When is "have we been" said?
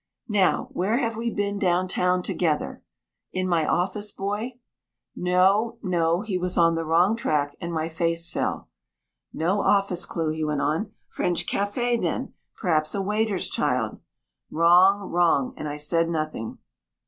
0.97-1.59